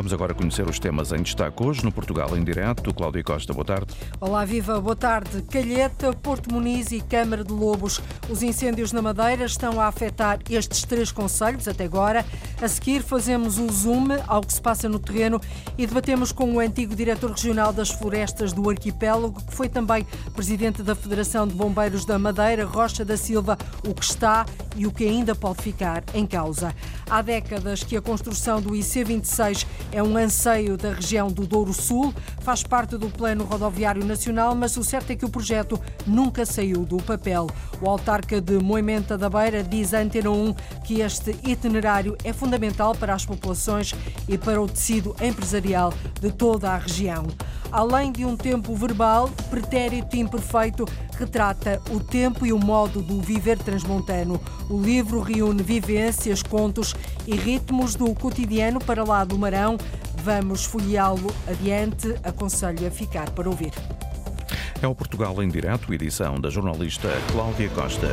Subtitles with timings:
[0.00, 2.94] Vamos agora conhecer os temas em destaque hoje no Portugal em direto.
[2.94, 3.94] Cláudia Costa, boa tarde.
[4.18, 5.42] Olá, viva, boa tarde.
[5.42, 8.00] Calheta, Porto Muniz e Câmara de Lobos.
[8.26, 12.24] Os incêndios na Madeira estão a afetar estes três conselhos até agora.
[12.62, 15.38] A seguir, fazemos o zoom ao que se passa no terreno
[15.76, 20.82] e debatemos com o antigo diretor regional das florestas do arquipélago, que foi também presidente
[20.82, 25.04] da Federação de Bombeiros da Madeira, Rocha da Silva, o que está e o que
[25.04, 26.74] ainda pode ficar em causa.
[27.10, 32.14] Há décadas que a construção do IC26 é um anseio da região do Douro Sul,
[32.40, 36.84] faz parte do Plano Rodoviário Nacional, mas o certo é que o projeto nunca saiu
[36.84, 37.48] do papel.
[37.80, 42.94] O autarca de Moimenta da Beira diz à Antena 1 que este itinerário é fundamental
[42.94, 43.94] para as populações
[44.28, 47.26] e para o tecido empresarial de toda a região.
[47.72, 50.84] Além de um tempo verbal, pretérito imperfeito
[51.16, 54.40] retrata o tempo e o modo do viver transmontano.
[54.68, 56.94] O livro reúne vivências, contos
[57.26, 59.76] e ritmos do cotidiano para lá do Marão.
[60.22, 62.14] Vamos folheá-lo adiante.
[62.24, 63.72] Aconselho a ficar para ouvir.
[64.82, 68.08] É o Portugal em Direto, edição da jornalista Cláudia Costa.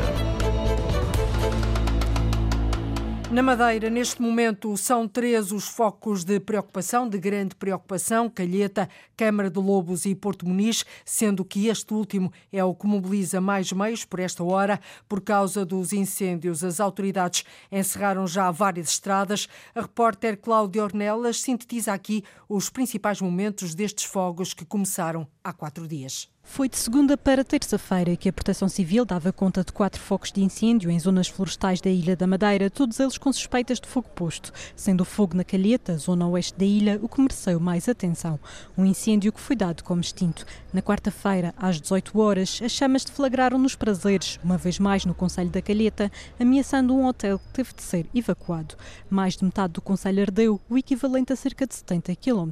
[3.30, 9.50] Na Madeira, neste momento, são três os focos de preocupação, de grande preocupação: Calheta, Câmara
[9.50, 14.06] de Lobos e Porto Muniz, sendo que este último é o que mobiliza mais meios
[14.06, 14.80] por esta hora.
[15.10, 19.50] Por causa dos incêndios, as autoridades encerraram já várias estradas.
[19.76, 25.88] A repórter Cláudia Ornelas sintetiza aqui os principais momentos destes fogos que começaram há quatro
[25.88, 26.30] dias.
[26.50, 30.42] Foi de segunda para terça-feira que a Proteção Civil dava conta de quatro focos de
[30.42, 34.52] incêndio em zonas florestais da Ilha da Madeira, todos eles com suspeitas de fogo posto,
[34.74, 38.40] sendo o fogo na Calheta, zona oeste da ilha, o que mereceu mais atenção.
[38.78, 40.46] Um incêndio que foi dado como extinto.
[40.74, 45.50] Na quarta-feira, às 18 horas, as chamas deflagraram nos prazeres, uma vez mais no Conselho
[45.50, 48.76] da Calheta, ameaçando um hotel que teve de ser evacuado.
[49.10, 52.52] Mais de metade do Conselho ardeu, o equivalente a cerca de 70 km.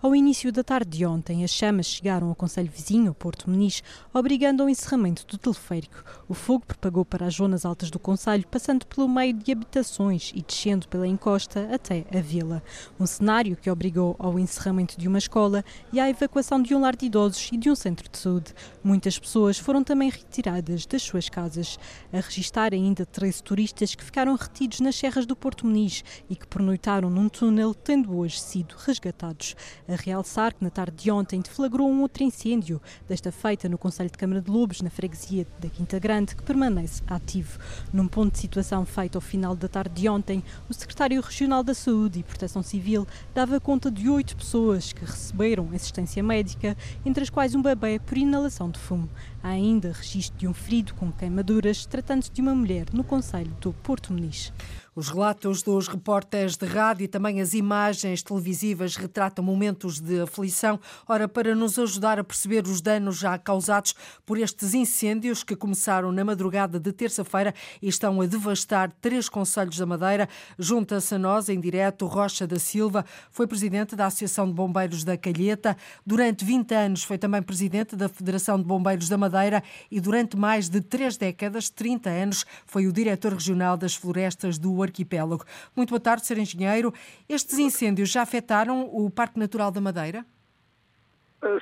[0.00, 4.62] Ao início da tarde de ontem, as chamas chegaram ao Conselho vizinho, Porto Muniz, obrigando
[4.62, 6.04] ao encerramento do teleférico.
[6.28, 10.42] O fogo propagou para as zonas altas do Conselho, passando pelo meio de habitações e
[10.42, 12.62] descendo pela encosta até a vila.
[12.98, 16.96] Um cenário que obrigou ao encerramento de uma escola e à evacuação de um lar
[16.96, 18.54] de idosos e de um centro de saúde.
[18.82, 21.78] Muitas pessoas foram também retiradas das suas casas.
[22.12, 26.46] A registrar ainda 13 turistas que ficaram retidos nas serras do Porto Muniz e que
[26.46, 29.56] pernoitaram num túnel, tendo hoje sido resgatados.
[29.88, 34.10] A realçar que na tarde de ontem deflagrou um outro incêndio, desta feita no Conselho
[34.10, 37.58] de Câmara de Lobos, na freguesia da Quinta Grande, que permanece ativo.
[37.92, 41.74] Num ponto de situação feito ao final da tarde de ontem, o secretário regional da
[41.74, 47.30] Saúde e Proteção Civil dava conta de oito pessoas que receberam assistência médica, entre as
[47.30, 49.08] quais um bebê por inalação de fumo.
[49.42, 53.72] Há ainda registro de um ferido com queimaduras, tratando-se de uma mulher no Conselho do
[53.72, 54.52] Porto Muniz.
[54.96, 60.78] Os relatos dos repórteres de rádio e também as imagens televisivas retratam momentos de aflição.
[61.08, 63.92] Ora, para nos ajudar a perceber os danos já causados
[64.24, 69.76] por estes incêndios que começaram na madrugada de terça-feira e estão a devastar três conselhos
[69.76, 74.52] da Madeira, junta-se a nós em direto Rocha da Silva, foi presidente da Associação de
[74.52, 75.76] Bombeiros da Calheta.
[76.06, 80.68] Durante 20 anos foi também presidente da Federação de Bombeiros da Madeira e durante mais
[80.68, 85.44] de três décadas, 30 anos, foi o diretor regional das florestas do arquipélago.
[85.76, 86.38] Muito boa tarde, Sr.
[86.38, 86.92] Engenheiro.
[87.28, 90.24] Estes incêndios já afetaram o Parque Natural da Madeira?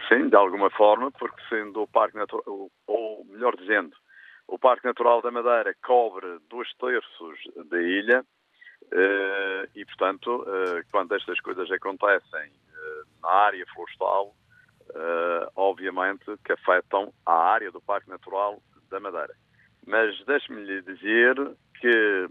[0.08, 3.96] Sim, de alguma forma, porque sendo o Parque Natural, ou melhor dizendo,
[4.46, 7.38] o Parque Natural da Madeira cobre dois terços
[7.68, 8.24] da ilha
[9.74, 10.44] e, portanto,
[10.90, 12.52] quando estas coisas acontecem
[13.22, 14.34] na área florestal,
[15.56, 19.34] obviamente que afetam a área do Parque Natural da Madeira.
[19.84, 21.34] Mas deixe-me lhe dizer
[21.80, 22.28] que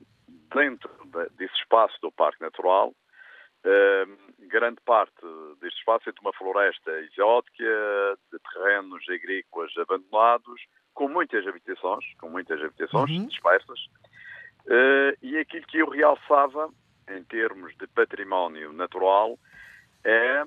[0.53, 0.91] dentro
[1.35, 2.93] desse espaço do Parque Natural,
[4.39, 5.21] grande parte
[5.61, 10.61] deste espaço é de uma floresta exótica, de terrenos agrícolas abandonados,
[10.93, 13.27] com muitas habitações, com muitas habitações uhum.
[13.27, 13.79] dispersas,
[15.21, 16.69] e aquilo que eu realçava
[17.09, 19.37] em termos de património natural
[20.03, 20.43] é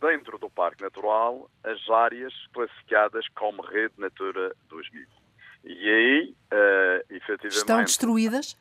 [0.00, 5.06] dentro do Parque Natural as áreas classificadas como Rede Natura 2000.
[5.64, 7.56] E aí, uh, efetivamente.
[7.56, 8.56] Estão destruídas?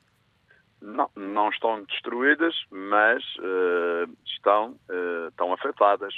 [0.83, 6.13] Não, não estão destruídas, mas uh, estão, uh, estão afetadas.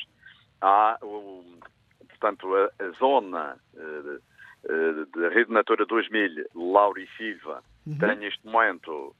[0.60, 1.44] Há, o,
[2.10, 3.60] portanto, a, a zona
[5.16, 7.98] da Rede Natura 2000, Lauriciva, uhum.
[8.00, 9.16] tem neste momento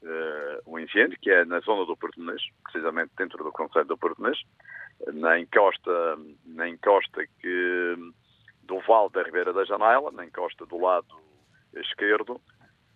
[0.66, 4.20] um incêndio, que é na zona do Porto Menês, precisamente dentro do Conselho do Porto
[5.12, 7.96] na encosta, na encosta que,
[8.64, 11.14] do Vale da Ribeira da Janela, na encosta do lado
[11.74, 12.40] esquerdo,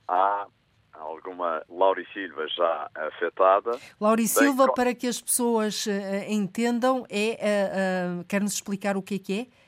[0.09, 0.47] há
[0.93, 3.79] alguma Lauri Silva já afetada.
[4.01, 5.91] Lauri Silva, Bem, para que as pessoas uh,
[6.29, 9.61] entendam, é, uh, uh, quer-nos explicar o que é que é?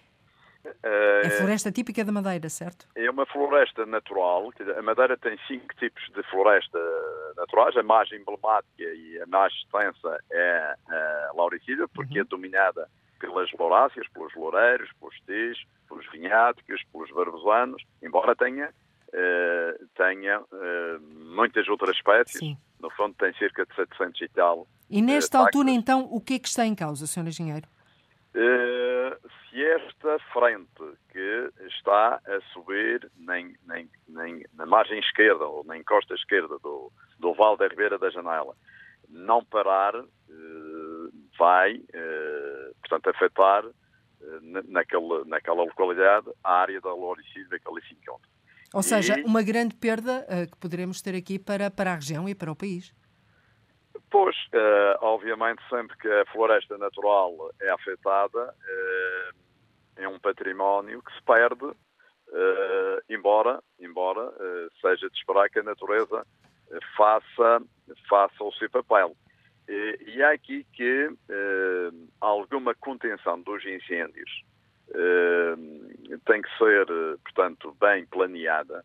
[0.83, 2.87] É floresta típica da Madeira, certo?
[2.95, 4.53] É uma floresta natural.
[4.77, 6.79] A Madeira tem cinco tipos de floresta
[7.37, 7.77] naturais.
[7.77, 12.25] A mais emblemática e a mais extensa é a lauricida, porque uhum.
[12.25, 12.89] é dominada
[13.19, 18.73] pelas louráceas, pelos loureiros, pelos tis, pelos vinháticos, pelos barbosanos, embora tenha,
[19.12, 21.00] uh, tenha uh,
[21.35, 22.38] muitas outras espécies.
[22.38, 22.56] Sim.
[22.81, 24.67] No fundo, tem cerca de 700 e tal.
[24.91, 27.29] E nesta uh, altura, então, o que é que está em causa, Sr.
[27.29, 27.67] Engenheiro?
[29.50, 35.76] se esta frente que está a subir nem, nem, nem na margem esquerda ou na
[35.76, 38.56] encosta esquerda do, do Val da Ribeira da Janela
[39.11, 39.93] não parar,
[41.38, 41.79] vai,
[42.81, 43.64] portanto, afetar
[44.69, 48.31] naquela, naquela localidade a área da Loricida que ali se encontra.
[48.73, 49.25] Ou seja, e...
[49.25, 52.57] uma grande perda uh, que poderemos ter aqui para, para a região e para o
[52.57, 52.95] país.
[54.11, 59.37] Pois, uh, obviamente, sempre que a floresta natural é afetada, uh,
[59.97, 61.77] é um património que se perde,
[63.11, 64.33] embora, embora
[64.81, 66.27] seja de esperar que a natureza
[66.97, 67.63] faça,
[68.09, 69.15] faça o seu papel.
[69.69, 71.11] E, e há aqui que
[72.23, 74.31] alguma contenção dos incêndios
[76.25, 76.87] tem que ser,
[77.25, 78.85] portanto, bem planeada,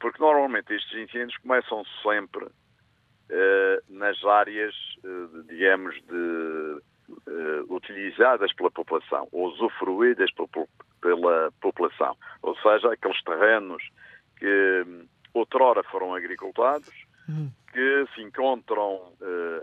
[0.00, 4.74] porque normalmente estes incêndios começam sempre uh, nas áreas,
[5.04, 10.30] uh, digamos, de, uh, utilizadas pela população, ou usufruídas
[11.00, 13.82] pela população, ou seja, aqueles terrenos
[14.38, 17.05] que um, outrora foram agricultados,
[17.72, 19.12] que se encontram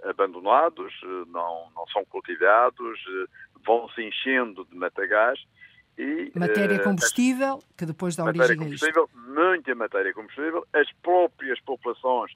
[0.04, 0.94] abandonados,
[1.28, 3.00] não, não são cultivados,
[3.66, 5.40] vão se enchendo de matagás
[5.98, 9.10] e, matéria combustível, as, que depois dá origem a isto.
[9.14, 10.66] Muita matéria combustível.
[10.74, 12.32] As próprias populações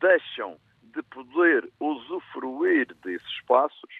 [0.00, 3.90] deixam de poder usufruir desses espaços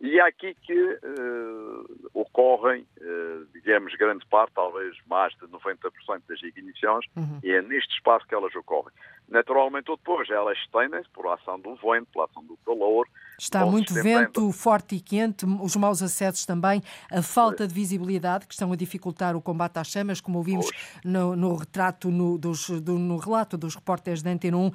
[0.00, 6.42] e é aqui que uh, ocorrem, uh, digamos, grande parte, talvez mais de 90% das
[6.42, 7.38] ignições, uhum.
[7.42, 8.92] e é neste espaço que elas ocorrem.
[9.28, 13.08] Naturalmente, depois elas estendem-se por ação do vento, pela ação do calor.
[13.38, 16.80] Está muito vento forte e quente, os maus acessos também,
[17.10, 20.70] a falta de visibilidade que estão a dificultar o combate às chamas, como ouvimos
[21.04, 24.66] no, no, retrato, no, dos, do, no relato dos repórteres da Antena 1.
[24.66, 24.70] Uh,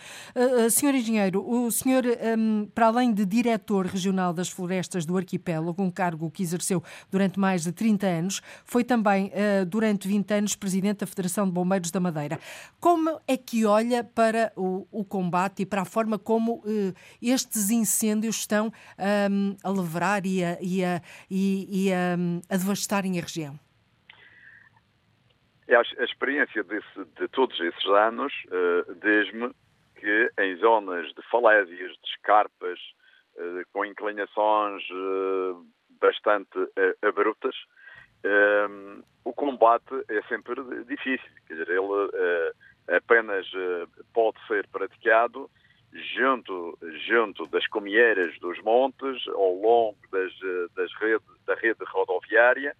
[0.65, 2.03] uh, senhor Engenheiro, o senhor,
[2.37, 7.39] um, para além de diretor regional das florestas do arquipélago, um cargo que exerceu durante
[7.39, 11.91] mais de 30 anos, foi também, uh, durante 20 anos, presidente da Federação de Bombeiros
[11.91, 12.37] da Madeira.
[12.79, 16.93] Como é que olha para para o, o combate e para a forma como uh,
[17.21, 18.71] estes incêndios estão
[19.31, 22.13] um, a levar e a, e a, e, e a,
[22.49, 23.59] a devastarem a região?
[25.69, 29.51] A experiência desse, de todos esses anos uh, diz-me
[29.95, 32.79] que em zonas de falésias, de escarpas,
[33.35, 35.65] uh, com inclinações uh,
[36.01, 36.57] bastante
[37.01, 37.55] abruptas,
[39.25, 40.55] o combate é sempre
[40.85, 41.29] difícil.
[41.47, 42.53] Quer dizer, ele
[42.89, 45.49] apenas eh, pode ser praticado
[46.15, 46.77] junto,
[47.07, 52.75] junto das comieiras dos montes, ao longo das, eh, das rede, da rede rodoviária.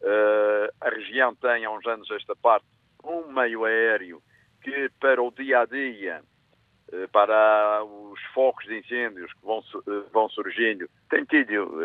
[0.00, 2.66] Uh, a região tem há uns anos esta parte
[3.04, 4.20] um meio aéreo
[4.60, 6.24] que para o dia a dia,
[6.92, 9.62] uh, para os focos de incêndios que vão,
[10.12, 11.78] vão surgindo, tem tido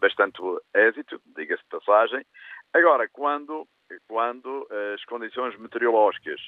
[0.00, 0.40] bastante
[0.74, 2.24] êxito, diga-se de passagem.
[2.72, 3.68] Agora, quando,
[4.08, 6.40] quando as condições meteorológicas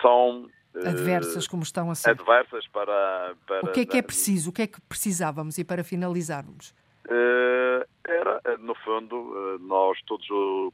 [0.00, 2.10] são eh, adversas como estão a ser.
[2.10, 4.50] Adversas para, para O que é que é preciso?
[4.50, 6.74] O que é que precisávamos e para finalizarmos?
[7.06, 10.26] Uh, era, eh, no fundo, nós todos,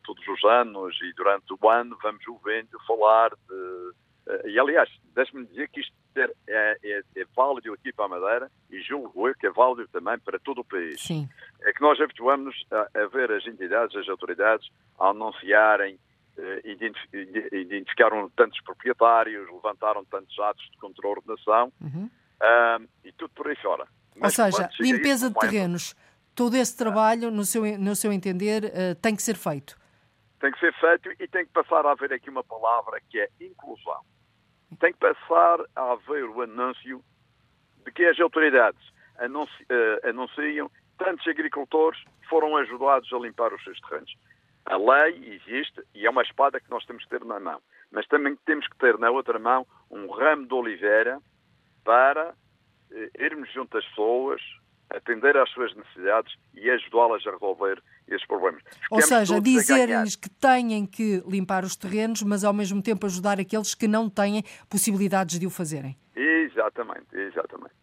[0.02, 3.92] todos os anos e durante o ano vamos ouvindo falar de.
[4.46, 8.80] E aliás, deixe-me dizer que isto é, é, é, válido aqui para a Madeira e
[8.80, 11.00] julgo eu que é válido também para todo o país.
[11.02, 11.28] Sim.
[11.62, 15.98] É que nós habituamos a, a ver as entidades, as autoridades, a anunciarem eh,
[17.52, 22.10] identificaram tantos proprietários, levantaram tantos atos de contra-ordenação uhum.
[22.40, 23.86] uh, e tudo por aí fora.
[24.16, 25.94] Mas Ou seja, limpeza de terrenos,
[26.34, 29.76] todo esse trabalho, no seu, no seu entender, uh, tem que ser feito.
[30.40, 33.28] Tem que ser feito e tem que passar a haver aqui uma palavra que é
[33.40, 34.00] inclusão.
[34.80, 37.02] Tem que passar a haver o anúncio
[37.84, 38.80] de que as autoridades
[39.18, 44.14] anunci, uh, anunciam tantos agricultores foram ajudados a limpar os seus terrenos.
[44.66, 47.60] A lei existe e é uma espada que nós temos que ter na mão.
[47.90, 51.20] Mas também temos que ter na outra mão um ramo de oliveira
[51.84, 52.34] para
[52.90, 54.40] eh, irmos junto às pessoas,
[54.88, 58.62] atender às suas necessidades e ajudá-las a resolver esses problemas.
[58.90, 63.74] Ou seja, dizer-lhes que têm que limpar os terrenos, mas ao mesmo tempo ajudar aqueles
[63.74, 65.96] que não têm possibilidades de o fazerem.
[66.16, 67.74] Exatamente, exatamente.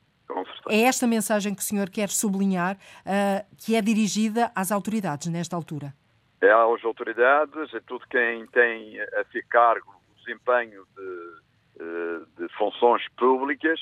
[0.69, 5.55] É esta mensagem que o senhor quer sublinhar, uh, que é dirigida às autoridades nesta
[5.55, 5.93] altura?
[6.41, 12.50] É às autoridades, a tudo quem tem a ser cargo o desempenho de, uh, de
[12.57, 13.79] funções públicas,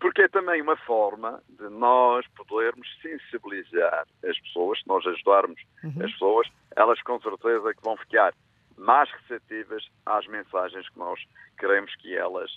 [0.00, 6.04] porque é também uma forma de nós podermos sensibilizar as pessoas, se nós ajudarmos uhum.
[6.04, 8.34] as pessoas, elas com certeza que vão ficar
[8.76, 11.20] mais receptivas às mensagens que nós
[11.58, 12.50] queremos que elas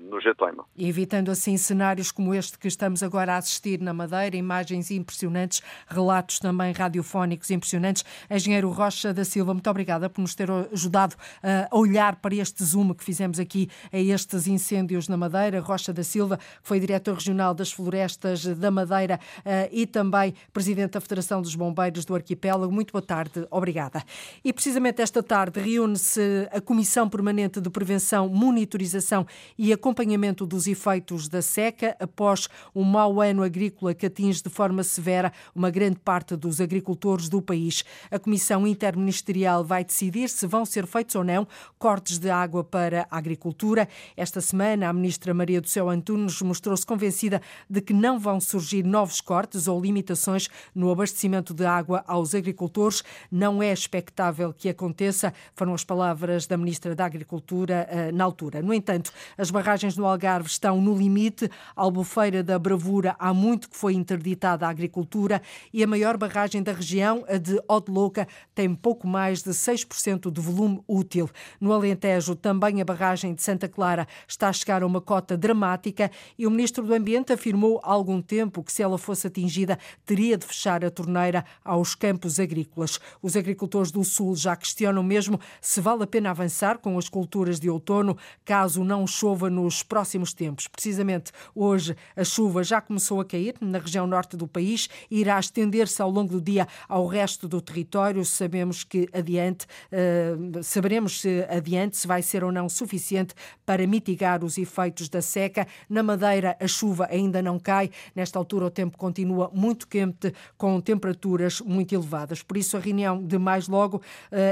[0.00, 0.64] no Getoima.
[0.78, 6.38] Evitando assim cenários como este que estamos agora a assistir na Madeira, imagens impressionantes, relatos
[6.38, 8.04] também radiofónicos impressionantes.
[8.30, 12.94] Engenheiro Rocha da Silva, muito obrigada por nos ter ajudado a olhar para este zoom
[12.94, 15.60] que fizemos aqui a estes incêndios na Madeira.
[15.60, 20.92] Rocha da Silva, que foi diretor regional das florestas da Madeira eh, e também presidente
[20.92, 22.72] da Federação dos Bombeiros do Arquipélago.
[22.72, 24.02] Muito boa tarde, obrigada.
[24.44, 29.26] E precisamente esta tarde reúne-se a Comissão Permanente de Prevenção, Monitorização
[29.58, 34.82] e acompanhamento dos efeitos da seca após um mau ano agrícola que atinge de forma
[34.82, 37.84] severa uma grande parte dos agricultores do país.
[38.10, 41.46] A Comissão Interministerial vai decidir se vão ser feitos ou não
[41.78, 43.88] cortes de água para a agricultura.
[44.16, 48.84] Esta semana, a ministra Maria do Céu Antunes mostrou-se convencida de que não vão surgir
[48.84, 53.02] novos cortes ou limitações no abastecimento de água aos agricultores.
[53.30, 58.62] Não é expectável que aconteça, foram as palavras da ministra da Agricultura eh, na altura.
[58.62, 61.50] No entanto, as barragens no Algarve estão no limite.
[61.76, 66.62] A Albufeira da Bravura há muito que foi interditada à agricultura e a maior barragem
[66.62, 71.28] da região, a de Odloca, tem pouco mais de 6% de volume útil.
[71.60, 76.10] No Alentejo, também a barragem de Santa Clara está a chegar a uma cota dramática
[76.38, 80.38] e o Ministro do Ambiente afirmou há algum tempo que, se ela fosse atingida, teria
[80.38, 82.98] de fechar a torneira aos campos agrícolas.
[83.20, 87.60] Os agricultores do Sul já questionam mesmo se vale a pena avançar com as culturas
[87.60, 90.68] de outono, caso não chova nos próximos tempos.
[90.68, 95.38] Precisamente hoje a chuva já começou a cair na região norte do país e irá
[95.38, 98.24] estender-se ao longo do dia ao resto do território.
[98.24, 103.34] Sabemos que adiante, uh, saberemos se adiante se vai ser ou não suficiente
[103.66, 105.66] para mitigar os efeitos da seca.
[105.88, 107.90] Na Madeira a chuva ainda não cai.
[108.14, 112.42] Nesta altura o tempo continua muito quente com temperaturas muito elevadas.
[112.42, 114.02] Por isso a reunião de mais logo, uh,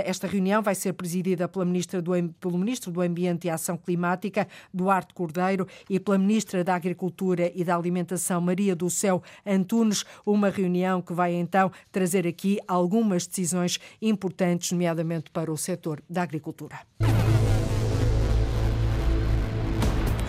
[0.04, 4.48] esta reunião vai ser presidida pela ministra do, pelo Ministro do Ambiente e Ação Climática,
[4.88, 10.48] Duarte Cordeiro, e pela Ministra da Agricultura e da Alimentação, Maria do Céu Antunes, uma
[10.48, 16.78] reunião que vai então trazer aqui algumas decisões importantes, nomeadamente para o setor da agricultura.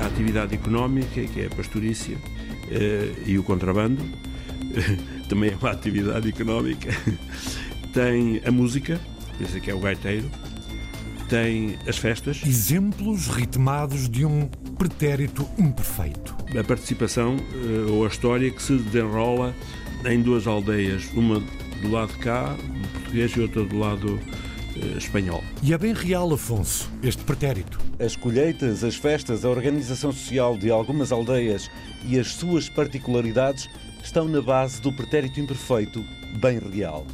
[0.01, 2.17] A atividade económica, que é a pastorícia,
[2.69, 4.03] eh, e o contrabando,
[5.29, 6.89] também é uma atividade económica.
[7.93, 8.99] Tem a música,
[9.39, 10.29] esse aqui é o gaiteiro,
[11.29, 12.41] tem as festas.
[12.45, 16.35] Exemplos ritmados de um pretérito imperfeito.
[16.59, 19.55] A participação uh, ou a história que se desenrola
[20.05, 21.39] em duas aldeias, uma
[21.81, 25.43] do lado de cá, do português, e outra do lado uh, espanhol.
[25.61, 27.79] E é bem real, Afonso, este pretérito.
[27.99, 31.69] As colheitas, as festas, a organização social de algumas aldeias
[32.05, 33.69] e as suas particularidades
[34.03, 36.03] estão na base do pretérito imperfeito,
[36.41, 37.05] bem real.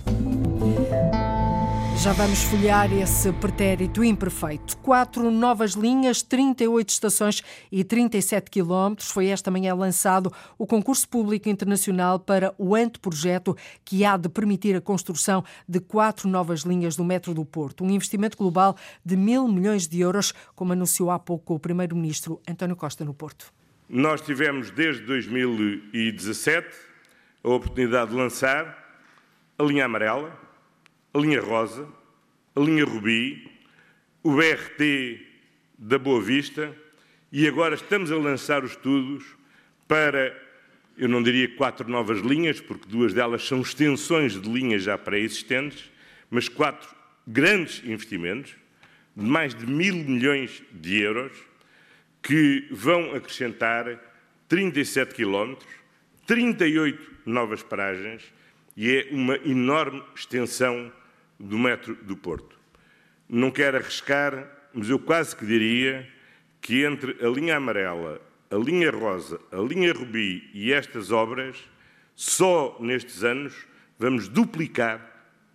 [2.04, 4.78] Já vamos folhear esse pretérito imperfeito.
[4.78, 9.10] Quatro novas linhas, 38 estações e 37 quilómetros.
[9.10, 14.75] Foi esta manhã lançado o concurso público internacional para o anteprojeto que há de permitir
[14.75, 17.84] a construção de quatro novas linhas do metro do Porto.
[17.84, 22.75] Um investimento global de mil milhões de euros, como anunciou há pouco o primeiro-ministro António
[22.75, 23.52] Costa no Porto.
[23.90, 26.68] Nós tivemos desde 2017
[27.44, 28.86] a oportunidade de lançar
[29.58, 30.45] a linha amarela,
[31.16, 31.88] a linha rosa,
[32.54, 33.50] a linha rubi,
[34.22, 35.26] o BRT
[35.78, 36.76] da Boa Vista
[37.32, 39.24] e agora estamos a lançar os estudos
[39.88, 40.36] para,
[40.98, 45.90] eu não diria quatro novas linhas, porque duas delas são extensões de linhas já pré-existentes,
[46.30, 46.94] mas quatro
[47.26, 48.54] grandes investimentos
[49.16, 51.32] de mais de mil milhões de euros
[52.22, 54.02] que vão acrescentar
[54.50, 55.70] 37 quilómetros,
[56.28, 58.22] 38 novas paragens
[58.76, 60.92] e é uma enorme extensão
[61.39, 62.58] do metro do Porto.
[63.27, 66.08] Não quero arriscar, mas eu quase que diria
[66.62, 71.58] que entre a linha amarela, a linha rosa, a linha rubi e estas obras,
[72.15, 75.00] só nestes anos vamos duplicar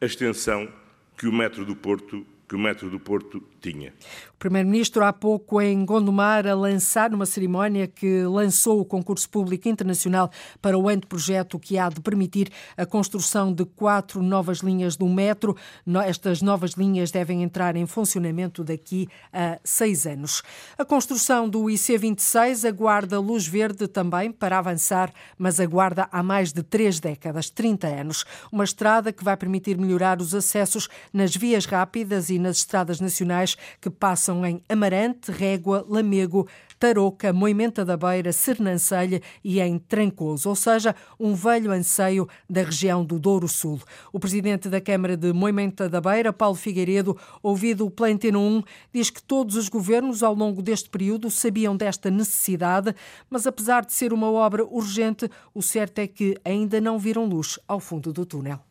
[0.00, 0.72] a extensão
[1.16, 3.95] que o metro do Porto que o metro do Porto tinha.
[4.35, 9.69] O Primeiro-Ministro, há pouco em Gondomar, a lançar numa cerimónia que lançou o concurso público
[9.69, 15.09] internacional para o anteprojeto que há de permitir a construção de quatro novas linhas do
[15.09, 15.57] metro.
[16.04, 20.42] Estas novas linhas devem entrar em funcionamento daqui a seis anos.
[20.76, 26.64] A construção do IC26 aguarda luz verde também para avançar, mas aguarda há mais de
[26.64, 28.25] três décadas, 30 anos.
[28.50, 33.56] Uma estrada que vai permitir melhorar os acessos nas vias rápidas e nas estradas nacionais
[33.80, 36.49] que passam em Amarante, Régua, Lamego,
[36.80, 43.04] Tarouca, Moimenta da Beira, Sernancelha e em Trancoso, ou seja, um velho anseio da região
[43.04, 43.78] do Douro Sul.
[44.11, 48.62] O presidente da Câmara de Moimenta da Beira, Paulo Figueiredo, ouvido pela Antena 1,
[48.94, 52.94] diz que todos os governos ao longo deste período sabiam desta necessidade,
[53.28, 57.59] mas apesar de ser uma obra urgente, o certo é que ainda não viram luz
[57.68, 58.69] ao fundo do túnel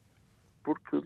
[0.69, 1.01] porque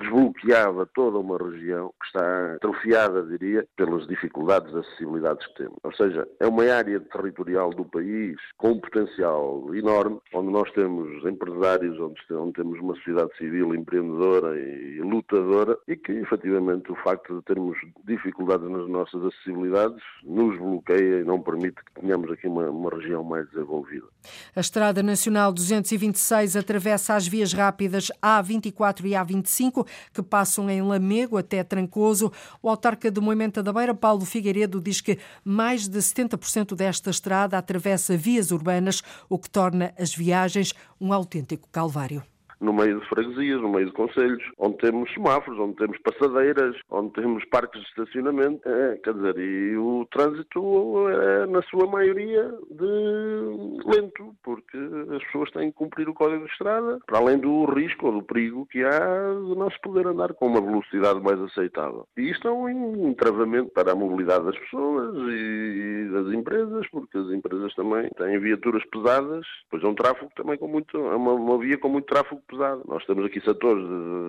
[0.00, 5.78] desbloqueava toda uma região que está atrofiada, diria, pelas dificuldades de acessibilidades que temos.
[5.84, 11.24] Ou seja, é uma área territorial do país com um potencial enorme, onde nós temos
[11.24, 17.42] empresários, onde, temos uma sociedade civil empreendedora e lutadora, e que, efetivamente, o facto de
[17.42, 22.90] termos dificuldades nas nossas acessibilidades nos bloqueia e não permite que tenhamos aqui uma, uma
[22.90, 24.06] região mais desenvolvida.
[24.54, 31.36] A Estrada Nacional 226 atravessa as vias rápidas A24 e A25, que passam em Lamego
[31.36, 32.32] até Trancoso.
[32.62, 37.58] O autarca de Moimenta da Beira, Paulo Figueiredo, diz que mais de 70% desta estrada
[37.58, 42.22] atravessa vias urbanas, o que torna as viagens um autêntico calvário
[42.60, 47.12] no meio de freguesias, no meio de conselhos, onde temos semáforos, onde temos passadeiras, onde
[47.12, 53.86] temos parques de estacionamento, é, quer dizer, e o trânsito é, na sua maioria, de
[53.86, 54.76] lento, porque
[55.14, 58.22] as pessoas têm que cumprir o código de estrada, para além do risco ou do
[58.22, 62.06] perigo que há de não se poder andar com uma velocidade mais aceitável.
[62.16, 67.30] E isto é um entravamento para a mobilidade das pessoas e das empresas, porque as
[67.30, 71.58] empresas também têm viaturas pesadas, pois é um tráfego também com muito, é uma, uma
[71.58, 72.82] via com muito tráfego pesado.
[72.86, 73.84] Nós temos aqui setores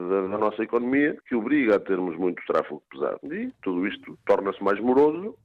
[0.09, 3.19] da nossa economia que obriga a termos muito tráfego pesado.
[3.33, 5.35] E tudo isto torna-se mais moroso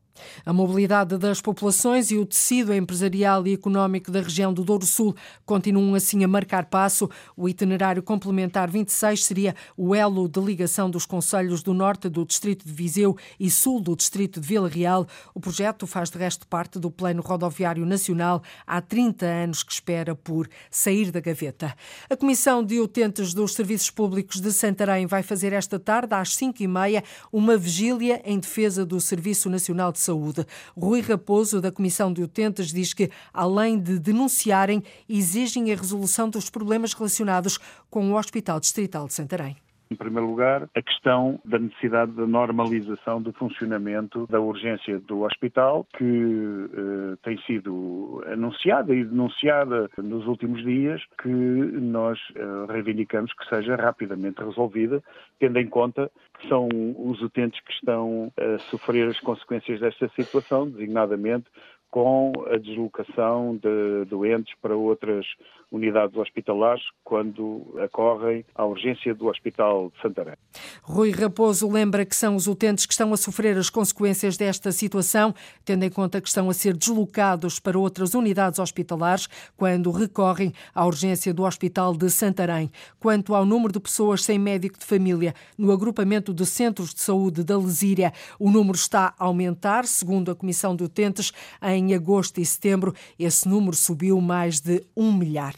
[0.44, 5.14] a mobilidade das populações e o tecido empresarial e económico da região do Douro Sul
[5.44, 7.08] continuam assim a marcar passo.
[7.36, 12.66] O itinerário complementar 26 seria o elo de ligação dos conselhos do norte do distrito
[12.66, 15.06] de Viseu e sul do distrito de Vila Real.
[15.34, 20.14] O projeto faz de resto parte do Plano Rodoviário Nacional há 30 anos que espera
[20.14, 21.74] por sair da gaveta.
[22.08, 27.02] A Comissão de Utentes dos Serviços Públicos de Santarém vai fazer esta tarde às 5h30
[27.32, 30.46] uma vigília em defesa do Serviço Nacional de Saúde.
[30.76, 36.50] Rui Raposo, da Comissão de Utentes, diz que, além de denunciarem, exigem a resolução dos
[36.50, 39.56] problemas relacionados com o Hospital Distrital de Santarém.
[39.92, 45.86] Em primeiro lugar, a questão da necessidade da normalização do funcionamento da urgência do hospital,
[45.98, 53.46] que eh, tem sido anunciada e denunciada nos últimos dias, que nós eh, reivindicamos que
[53.50, 55.02] seja rapidamente resolvida,
[55.38, 60.70] tendo em conta que são os utentes que estão a sofrer as consequências desta situação,
[60.70, 61.44] designadamente
[61.90, 65.26] com a deslocação de doentes para outras
[65.72, 70.36] unidades hospitalares quando acorrem à urgência do Hospital de Santarém.
[70.82, 75.34] Rui Raposo lembra que são os utentes que estão a sofrer as consequências desta situação,
[75.64, 80.84] tendo em conta que estão a ser deslocados para outras unidades hospitalares quando recorrem à
[80.84, 82.70] urgência do Hospital de Santarém.
[83.00, 87.42] Quanto ao número de pessoas sem médico de família no agrupamento de centros de saúde
[87.42, 91.32] da Lesíria, o número está a aumentar, segundo a Comissão de Utentes,
[91.62, 95.54] em agosto e setembro esse número subiu mais de um milhar.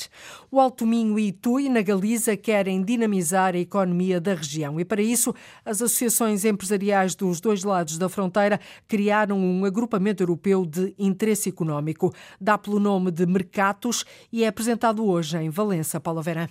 [0.51, 5.03] O Alto Minho e Tui, na Galiza, querem dinamizar a economia da região e, para
[5.03, 11.49] isso, as associações empresariais dos dois lados da fronteira criaram um agrupamento europeu de interesse
[11.49, 12.13] económico.
[12.41, 16.47] Dá pelo nome de Mercatos e é apresentado hoje em Valença, Paula Verã.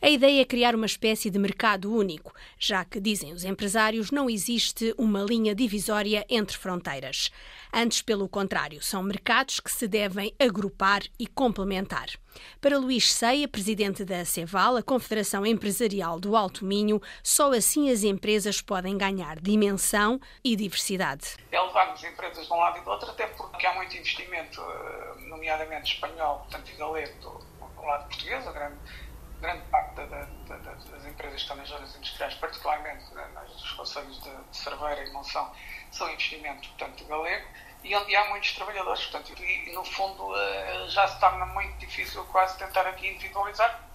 [0.00, 4.30] A ideia é criar uma espécie de mercado único, já que, dizem os empresários, não
[4.30, 7.32] existe uma linha divisória entre fronteiras.
[7.74, 12.06] Antes, pelo contrário, são mercados que se devem agrupar e complementar.
[12.60, 18.04] Para Luís Ceia, presidente da CEVAL, a Confederação Empresarial do Alto Minho, só assim as
[18.04, 21.36] empresas podem ganhar dimensão e diversidade.
[21.50, 25.28] É levarmos empresas de um lado e do outro, até porque há muito investimento, eh,
[25.28, 28.76] nomeadamente espanhol, portanto, e galego, do lado português, a grande
[29.40, 33.72] grande parte da, da, da, das empresas que estão nas zonas industriais, particularmente né, nos
[33.72, 35.52] conselhos de, de Cerveira e Monção,
[35.90, 37.48] são investimentos, portanto, galego,
[37.84, 42.24] e onde há muitos trabalhadores, portanto, e, no fundo eh, já se torna muito difícil
[42.26, 43.87] quase tentar aqui individualizar,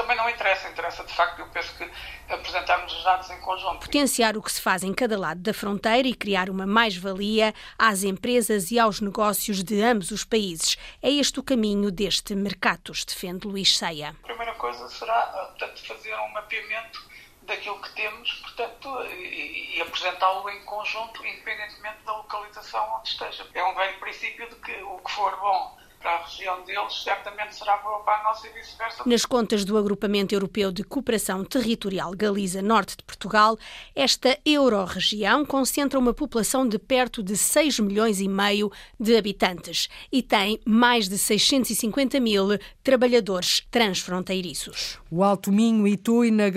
[0.00, 0.68] também não interessa.
[0.68, 1.90] Interessa, de facto, eu penso que
[2.32, 3.80] apresentarmos os dados em conjunto.
[3.80, 8.02] Potenciar o que se faz em cada lado da fronteira e criar uma mais-valia às
[8.02, 10.78] empresas e aos negócios de ambos os países.
[11.02, 14.16] É este o caminho deste Mercatos, defende Luís Ceia.
[14.22, 17.10] A primeira coisa será, portanto, fazer um mapeamento
[17.42, 23.46] daquilo que temos, portanto, e, e apresentá-lo em conjunto, independentemente da localização onde esteja.
[23.52, 27.54] É um velho princípio de que o que for bom para a região deles, certamente
[27.54, 29.02] será boa para a nossa e vice-versa.
[29.04, 33.58] Nas contas do Agrupamento Europeu de Cooperação Territorial Galiza Norte de Portugal,
[33.94, 40.22] esta euro-região concentra uma população de perto de 6 milhões e meio de habitantes e
[40.22, 44.98] tem mais de 650 mil trabalhadores transfronteiriços.
[45.10, 46.48] O Alto Minho e Tui, na,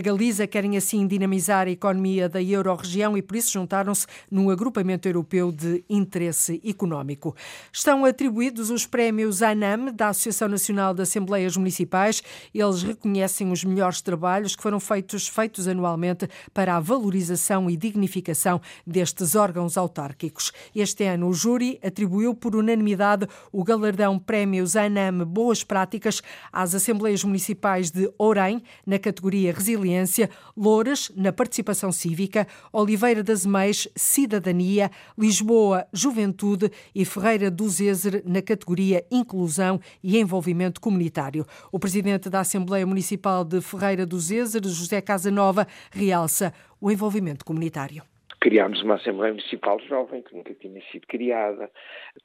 [0.00, 5.52] Galiza, querem assim dinamizar a economia da euro-região e por isso juntaram-se num agrupamento europeu
[5.52, 7.36] de interesse económico.
[7.70, 12.22] Estão atribuídos os prémios ANAM, da Associação Nacional de Assembleias Municipais.
[12.54, 18.60] Eles reconhecem os melhores trabalhos que foram feitos, feitos anualmente para a valorização e dignificação
[18.86, 20.52] destes órgãos autárquicos.
[20.74, 27.24] Este ano, o júri atribuiu por unanimidade o galardão Prémios ANAM Boas Práticas às Assembleias
[27.24, 35.86] Municipais de Orem, na categoria Resiliência, Louras, na Participação Cívica, Oliveira das Meias, Cidadania, Lisboa,
[35.92, 38.67] Juventude e Ferreira do Zezer, na categoria
[39.10, 41.44] Inclusão e Envolvimento Comunitário.
[41.72, 48.02] O presidente da Assembleia Municipal de Ferreira do Zezer, José Casanova, realça o envolvimento comunitário.
[48.40, 51.70] Criámos uma Assembleia Municipal Jovem, que nunca tinha sido criada,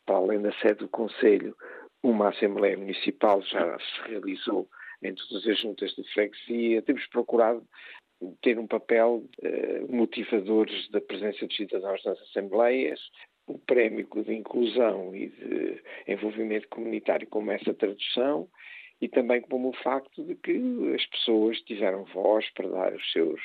[0.05, 1.55] para além da sede do Conselho,
[2.03, 4.67] uma Assembleia Municipal já se realizou
[5.01, 6.81] em todas as juntas de freguesia.
[6.81, 7.63] Temos procurado
[8.41, 12.99] ter um papel eh, motivador da presença dos cidadãos nas assembleias,
[13.47, 18.47] o prémio de inclusão e de envolvimento comunitário como essa tradução
[19.03, 20.61] e também como o facto de que
[20.95, 23.41] as pessoas tiveram voz para dar os seus,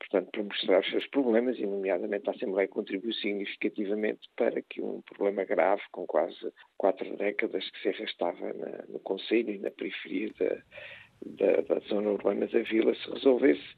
[0.00, 5.00] portanto, para mostrar os seus problemas e, nomeadamente, a Assembleia contribuiu significativamente para que um
[5.02, 10.32] problema grave, com quase quatro décadas que se arrastava na, no Conselho e na periferia
[10.40, 10.56] da,
[11.24, 13.76] da, da zona urbana da vila, se resolvesse.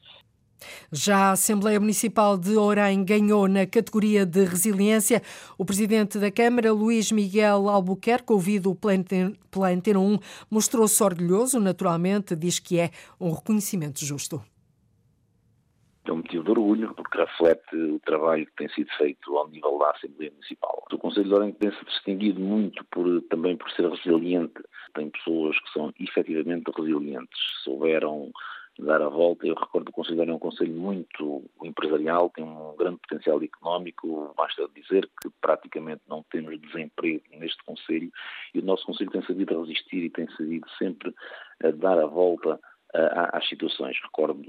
[0.93, 5.23] Já a Assembleia Municipal de Orem ganhou na categoria de resiliência.
[5.57, 10.19] O presidente da Câmara, Luís Miguel Albuquerque, ouvido pela Antena 1,
[10.51, 12.91] mostrou-se orgulhoso, naturalmente, diz que é
[13.21, 14.43] um reconhecimento justo.
[16.09, 19.79] É um motivo de orgulho, porque reflete o trabalho que tem sido feito ao nível
[19.79, 20.83] da Assembleia Municipal.
[20.91, 24.55] O Conselho de Orem tem-se distinguido muito por, também por ser resiliente.
[24.95, 28.33] Tem pessoas que são efetivamente resilientes, souberam
[28.79, 29.47] dar a volta.
[29.47, 34.33] Eu recordo que o Conselho é um Conselho muito empresarial, tem um grande potencial económico,
[34.37, 38.11] basta dizer que praticamente não temos desemprego neste Conselho
[38.55, 41.15] e o nosso Conselho tem sabido resistir e tem sabido sempre
[41.77, 42.59] dar a volta
[42.95, 43.97] às situações.
[44.03, 44.43] Recordo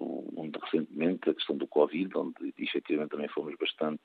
[0.63, 4.01] recentemente a questão do Covid, onde efetivamente também fomos bastante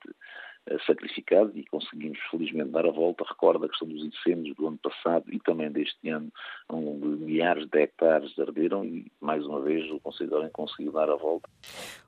[0.87, 3.23] sacrificado e conseguimos felizmente dar a volta.
[3.29, 6.33] Recordo a questão dos incêndios do ano passado e também deste ano,
[6.70, 11.16] onde milhares de hectares arderam e, mais uma vez, o Conselho de conseguiu dar a
[11.16, 11.49] volta.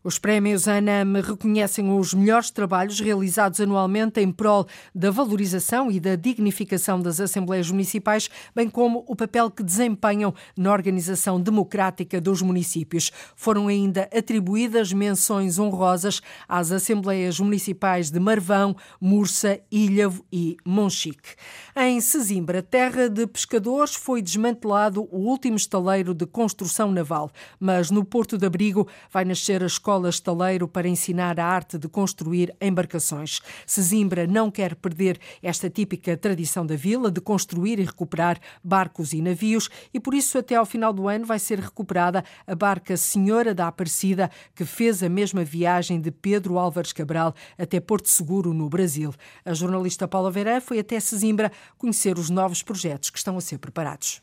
[0.03, 6.17] Os prémios ANAM reconhecem os melhores trabalhos realizados anualmente em prol da valorização e da
[6.17, 13.11] dignificação das Assembleias Municipais, bem como o papel que desempenham na organização democrática dos municípios.
[13.35, 21.35] Foram ainda atribuídas menções honrosas às Assembleias Municipais de Marvão Mursa, Ilhavo e Monchique.
[21.77, 28.05] Em Sesimbra, terra de pescadores, foi desmantelado o último estaleiro de construção naval, mas no
[28.05, 33.41] Porto de Abrigo vai nascer a Escola Estaleiro para ensinar a arte de construir embarcações.
[33.67, 39.21] Sesimbra não quer perder esta típica tradição da vila de construir e recuperar barcos e
[39.21, 41.61] navios e por isso até ao final do ano vai ser
[42.07, 47.35] recuperada a barca Senhora da Aparecida que fez a mesma viagem de Pedro Álvares Cabral
[47.59, 49.13] até Porto Seguro no Brasil.
[49.45, 53.59] A jornalista Paula Vera foi até Sesimbra conhecer os novos projetos que estão a ser
[53.59, 54.23] preparados.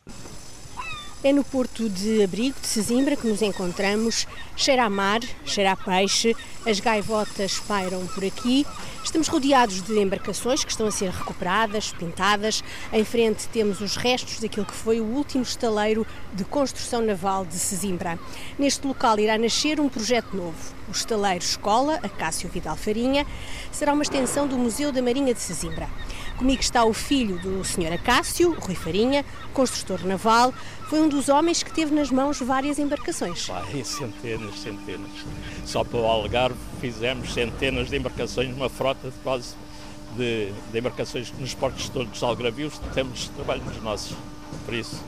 [1.24, 4.28] É no Porto de Abrigo de Sesimbra que nos encontramos.
[4.58, 8.68] Cheira a mar, cheira a peixe, as gaivotas pairam por aqui.
[9.02, 12.62] Estamos rodeados de embarcações que estão a ser recuperadas, pintadas.
[12.92, 17.56] Em frente temos os restos daquilo que foi o último estaleiro de construção naval de
[17.56, 18.20] Sesimbra.
[18.60, 20.74] Neste local irá nascer um projeto novo.
[20.88, 23.26] O estaleiro Escola, Acácio Vidal Farinha,
[23.72, 25.90] será uma extensão do Museu da Marinha de Sesimbra.
[26.38, 27.94] Comigo está o filho do Sr.
[27.94, 30.54] Acácio, Rui Farinha, construtor naval.
[30.90, 33.48] Foi um dos homens que teve nas mãos várias embarcações.
[33.48, 35.12] Pai, centenas, centenas.
[35.66, 39.56] Só para o Algarve fizemos centenas de embarcações, uma frota de quase
[40.18, 42.80] de, de embarcações nos portos todos algravios.
[42.94, 44.18] Temos trabalho nos nossos,
[44.66, 45.02] por isso.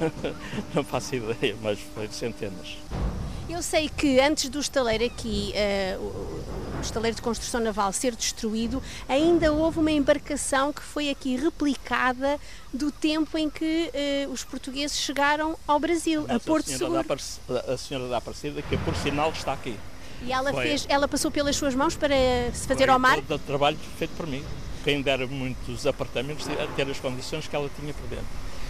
[0.74, 2.76] não faço ideia, mas foi centenas.
[3.50, 5.52] Eu sei que antes do estaleiro aqui,
[5.98, 6.00] uh,
[6.78, 12.38] o estaleiro de construção naval ser destruído, ainda houve uma embarcação que foi aqui replicada
[12.72, 17.04] do tempo em que uh, os portugueses chegaram ao Brasil, Mas a Porto a Seguro.
[17.48, 19.76] Da a senhora da Aparecida, que por sinal está aqui.
[20.24, 20.66] E ela, Foi.
[20.68, 22.14] fez, ela passou pelas suas mãos para
[22.54, 23.16] se fazer ao mar?
[23.16, 24.44] todo o trabalho feito por mim.
[24.84, 28.26] Quem dera muitos apartamentos a ter as condições que ela tinha por dentro.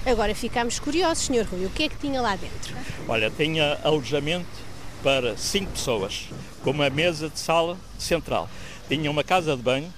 [0.07, 1.47] Agora ficámos curiosos, Sr.
[1.51, 2.75] Rui, o que é que tinha lá dentro?
[3.07, 4.70] Olha, tinha alojamento
[5.03, 6.29] para cinco pessoas,
[6.63, 8.49] com uma mesa de sala central.
[8.89, 9.93] Tinha uma casa de banho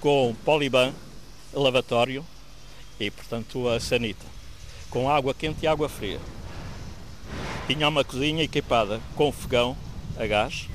[0.00, 0.92] com poliban,
[1.52, 2.24] lavatório
[2.98, 4.24] e, portanto, a sanita,
[4.88, 6.20] com água quente e água fria.
[7.66, 9.76] Tinha uma cozinha equipada com fogão
[10.16, 10.68] a gás,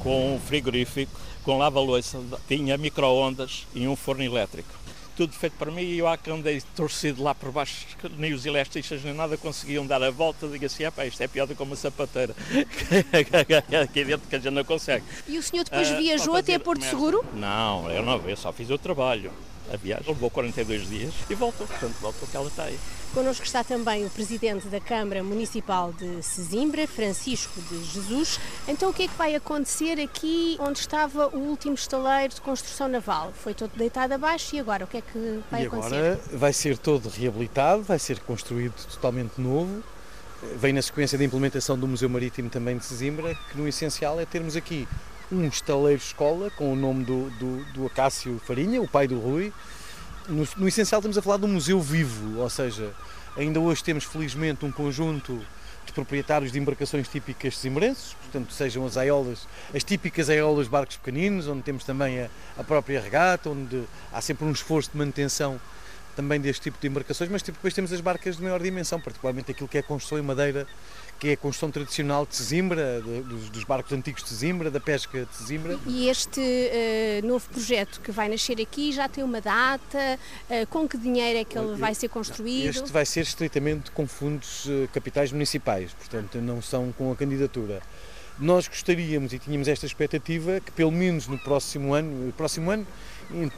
[0.00, 4.85] com frigorífico, com lava-louça, tinha micro-ondas e um forno elétrico.
[5.16, 7.86] Tudo feito para mim e eu há que andei torcido lá por baixo,
[8.18, 10.46] nem os eletricistas nem nada conseguiam dar a volta.
[10.46, 12.34] Digo assim, "Epá, isto é pior do que uma sapateira.
[13.82, 15.04] Aqui dentro que a gente não consegue.
[15.26, 16.84] E o senhor depois Ah, viajou para até Porto.
[16.84, 17.24] Seguro?
[17.34, 19.32] Não, eu não, eu só fiz o trabalho.
[19.72, 22.78] A viagem levou 42 dias e voltou, portanto voltou que ela está aí.
[23.12, 28.38] Connosco está também o presidente da Câmara Municipal de Sesimbra, Francisco de Jesus.
[28.68, 32.88] Então, o que é que vai acontecer aqui onde estava o último estaleiro de construção
[32.88, 33.32] naval?
[33.34, 35.94] Foi todo deitado abaixo e agora o que é que vai e acontecer?
[35.94, 39.82] agora vai ser todo reabilitado, vai ser construído totalmente novo.
[40.56, 44.26] Vem na sequência da implementação do Museu Marítimo também de Sesimbra, que no essencial é
[44.26, 44.86] termos aqui
[45.30, 49.52] um estaleiro escola com o nome do, do, do Acácio Farinha, o pai do Rui.
[50.28, 52.92] No, no essencial estamos a falar de um museu vivo, ou seja,
[53.36, 55.40] ainda hoje temos felizmente um conjunto
[55.84, 61.46] de proprietários de embarcações típicas sesimbrenses, portanto sejam as aiolas, as típicas aiolas barcos pequeninos,
[61.46, 65.60] onde temos também a, a própria regata, onde há sempre um esforço de manutenção
[66.16, 69.68] também deste tipo de embarcações, mas depois temos as barcas de maior dimensão, particularmente aquilo
[69.68, 70.66] que é construção em madeira,
[71.18, 75.24] que é a construção tradicional de Sesimbra, dos, dos barcos antigos de Sesimbra, da pesca
[75.24, 75.78] de Sesimbra.
[75.86, 80.18] E este eh, novo projeto que vai nascer aqui já tem uma data?
[80.50, 82.68] Eh, com que dinheiro é que ele vai ser construído?
[82.68, 87.80] Este vai ser estritamente com fundos eh, capitais municipais, portanto não são com a candidatura.
[88.38, 92.86] Nós gostaríamos e tínhamos esta expectativa que pelo menos no próximo ano, no próximo ano,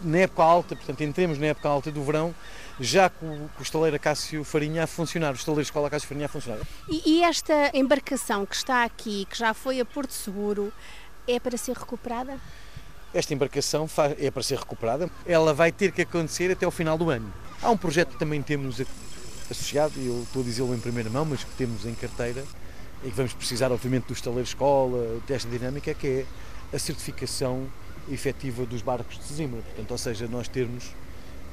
[0.02, 2.34] na época alta, portanto entremos na época alta do verão,
[2.80, 6.60] já com, o- estaleiro Cássio Farinha a funcionar, o estaleiro Escola Cássio Farinha a funcionar.
[6.88, 10.72] E, e esta embarcação que está aqui, que já foi a Porto Seguro,
[11.26, 12.38] é para ser recuperada?
[13.12, 17.10] Esta embarcação é para ser recuperada, ela vai ter que acontecer até ao final do
[17.10, 17.32] ano.
[17.62, 18.80] Há um projeto que também temos
[19.50, 22.44] associado, e eu estou a dizê-lo em primeira mão, mas que temos em carteira,
[23.02, 26.26] e que vamos precisar, obviamente, do estaleiro escola, desta dinâmica, que é
[26.76, 27.66] a certificação
[28.10, 29.60] efetiva dos barcos de Sesimbra.
[29.62, 30.92] Portanto, ou seja, nós termos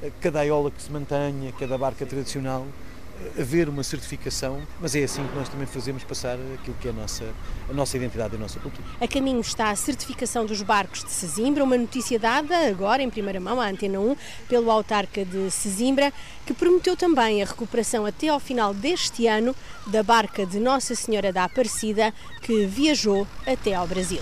[0.02, 2.66] eh, cada aiola que se mantenha, cada barca tradicional,
[3.36, 6.90] eh, haver uma certificação, mas é assim que nós também fazemos passar aquilo que é
[6.90, 7.24] a nossa,
[7.68, 8.86] a nossa identidade e a nossa cultura.
[9.00, 13.40] A caminho está a certificação dos barcos de Sesimbra, uma notícia dada agora em primeira
[13.40, 14.16] mão à Antena 1
[14.48, 16.12] pelo autarca de Sesimbra,
[16.44, 21.32] que prometeu também a recuperação até ao final deste ano da barca de Nossa Senhora
[21.32, 24.20] da Aparecida, que viajou até ao Brasil.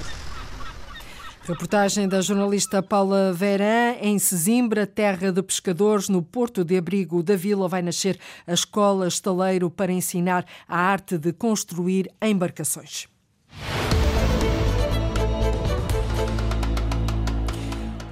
[1.47, 7.37] Reportagem da jornalista Paula Verã em Sesimbra, terra de pescadores, no Porto de Abrigo da
[7.37, 13.09] Vila, vai nascer a Escola Estaleiro para ensinar a arte de construir embarcações.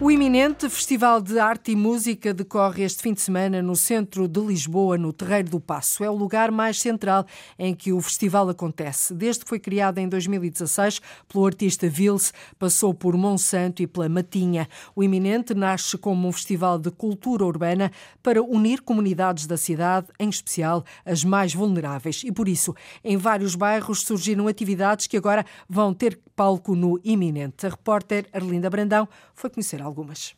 [0.03, 4.41] O iminente Festival de Arte e Música decorre este fim de semana no centro de
[4.41, 6.03] Lisboa, no Terreiro do Passo.
[6.03, 7.25] É o lugar mais central
[7.57, 9.15] em que o festival acontece.
[9.15, 14.69] Desde que foi criado em 2016 pelo artista Vils, passou por Monsanto e pela Matinha.
[14.97, 17.93] O iminente nasce como um festival de cultura urbana
[18.25, 22.23] para unir comunidades da cidade, em especial as mais vulneráveis.
[22.25, 27.65] E por isso, em vários bairros surgiram atividades que agora vão ter palco no iminente.
[27.67, 30.35] A repórter Arlinda Brandão foi conhecer algumas.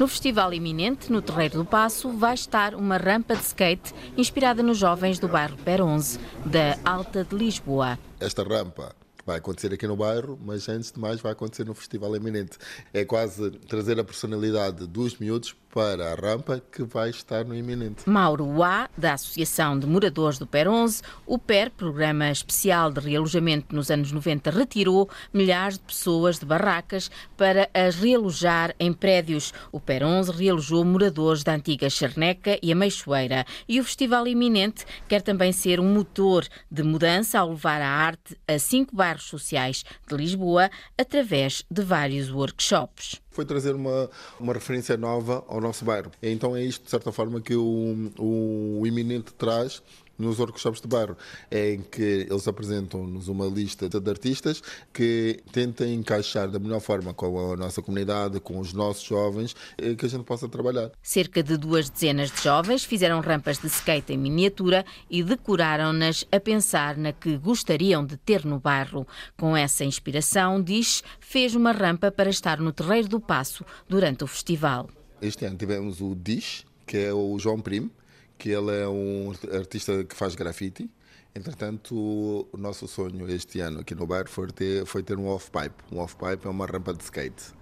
[0.00, 4.78] No festival iminente, no Terreiro do Passo, vai estar uma rampa de skate inspirada nos
[4.78, 7.98] jovens do bairro Peronze, da Alta de Lisboa.
[8.18, 8.96] esta rampa
[9.26, 12.56] vai acontecer aqui no bairro, mas antes de mais vai acontecer no Festival Eminente.
[12.94, 18.08] É quase trazer a personalidade dos miúdos para a rampa que vai estar no Eminente.
[18.08, 23.90] Mauro Uá, da Associação de Moradores do PER11, o PER, programa especial de realojamento nos
[23.90, 29.52] anos 90, retirou milhares de pessoas de barracas para as realojar em prédios.
[29.70, 33.44] O PER11 realojou moradores da antiga Charneca e a Meixoeira.
[33.68, 38.36] E o Festival Iminente quer também ser um motor de mudança ao levar a arte
[38.46, 43.20] a cinco bairros sociais de Lisboa através de vários workshops.
[43.38, 46.10] Foi trazer uma, uma referência nova ao nosso bairro.
[46.20, 49.80] Então é isto, de certa forma, que o, o iminente traz
[50.18, 51.16] nos workshops de bairro,
[51.50, 57.52] em que eles apresentam-nos uma lista de artistas que tentem encaixar da melhor forma com
[57.52, 59.54] a nossa comunidade, com os nossos jovens,
[59.96, 60.90] que a gente possa trabalhar.
[61.02, 66.40] Cerca de duas dezenas de jovens fizeram rampas de skate em miniatura e decoraram-nas a
[66.40, 69.06] pensar na que gostariam de ter no bairro.
[69.36, 74.26] Com essa inspiração, diz, fez uma rampa para estar no Terreiro do Passo durante o
[74.26, 74.88] festival.
[75.20, 77.90] Este ano tivemos o Dish, que é o João Primo,
[78.38, 80.88] que ele é um artista que faz grafite.
[81.34, 81.94] Entretanto,
[82.52, 85.74] o nosso sonho este ano aqui no bairro foi ter, foi ter um off-pipe.
[85.92, 87.58] Um off-pipe é uma rampa de skate.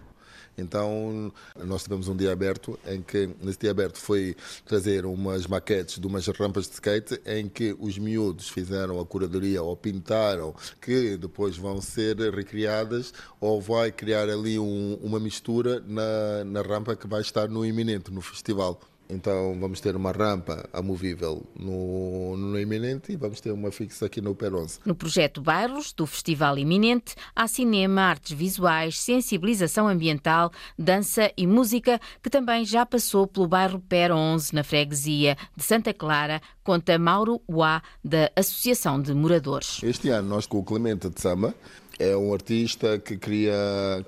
[0.59, 1.33] Então,
[1.65, 4.35] nós tivemos um dia aberto em que, nesse dia aberto, foi
[4.65, 9.63] trazer umas maquetes de umas rampas de skate em que os miúdos fizeram a curadoria
[9.63, 16.45] ou pintaram, que depois vão ser recriadas ou vai criar ali um, uma mistura na,
[16.45, 18.81] na rampa que vai estar no iminente, no festival.
[19.09, 24.21] Então vamos ter uma rampa amovível no, no iminente e vamos ter uma fixa aqui
[24.21, 24.79] no Peronze.
[24.85, 32.01] No projeto Bairros do Festival Iminente há cinema, artes visuais, sensibilização ambiental, dança e música,
[32.23, 37.83] que também já passou pelo bairro Peronze, na freguesia de Santa Clara, conta Mauro Uá,
[38.05, 39.81] da Associação de Moradores.
[39.83, 41.55] Este ano nós com o Clemente de Samba
[41.99, 43.55] é um artista que cria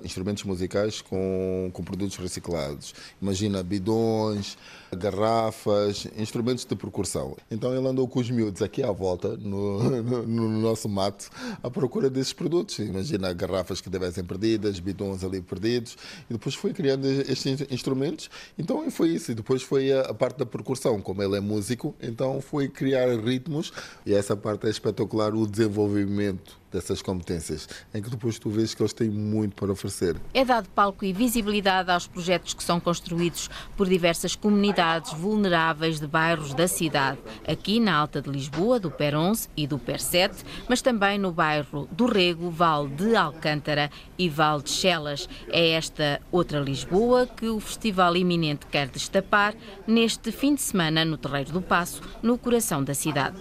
[0.03, 2.93] instrumentos musicais com, com produtos reciclados.
[3.21, 4.57] Imagina bidões,
[4.95, 7.35] garrafas, instrumentos de percussão.
[7.49, 11.29] Então ele andou com os miúdos aqui à volta, no, no, no nosso mato,
[11.61, 12.79] à procura desses produtos.
[12.79, 15.97] Imagina garrafas que devessem perdidas, bidões ali perdidos,
[16.29, 18.29] e depois foi criando estes instrumentos.
[18.57, 19.31] Então foi isso.
[19.31, 21.01] E depois foi a, a parte da percussão.
[21.01, 23.71] Como ele é músico, então foi criar ritmos,
[24.05, 28.81] e essa parte é espetacular, o desenvolvimento dessas competências, em que depois tu vês que
[28.81, 30.15] eles têm muito para oferecer.
[30.33, 34.78] É dado palco e visibilidade aos projetos que são construídos por diversas comunidades
[35.17, 39.77] vulneráveis de bairros da cidade, aqui na Alta de Lisboa, do PER 11 e do
[39.77, 45.27] PER 7, mas também no bairro do Rego, Val de Alcântara e Val de Chelas.
[45.49, 49.53] É esta outra Lisboa que o Festival Iminente quer destapar
[49.85, 53.37] neste fim de semana no Terreiro do Passo, no coração da cidade.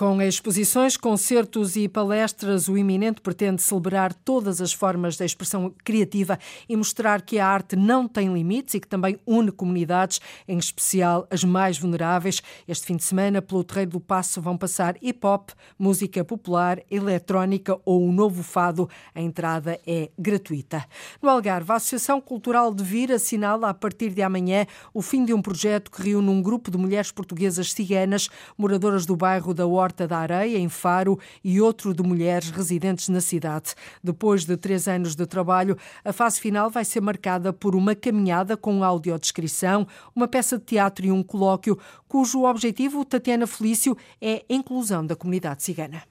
[0.00, 6.38] Com exposições, concertos e palestras, o Iminente pretende celebrar todas as formas da expressão criativa
[6.66, 11.26] e mostrar que a arte não tem limites e que também une comunidades, em especial
[11.30, 12.42] as mais vulneráveis.
[12.66, 18.02] Este fim de semana, pelo Terreiro do Passo, vão passar hip-hop, música popular, eletrónica ou
[18.02, 18.88] o novo fado.
[19.14, 20.82] A entrada é gratuita.
[21.20, 25.34] No Algarve, a Associação Cultural de Vir assinala a partir de amanhã o fim de
[25.34, 29.89] um projeto que reúne um grupo de mulheres portuguesas ciganas, moradoras do bairro da Horta
[29.90, 33.74] Porta da Areia, em Faro, e outro de mulheres residentes na cidade.
[34.04, 38.56] Depois de três anos de trabalho, a fase final vai ser marcada por uma caminhada
[38.56, 41.76] com audiodescrição, uma peça de teatro e um colóquio,
[42.06, 46.04] cujo objetivo, Tatiana Felício, é a inclusão da comunidade cigana